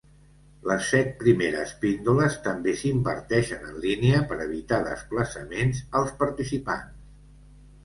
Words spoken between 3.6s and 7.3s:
en línia per evitar desplaçaments als participants.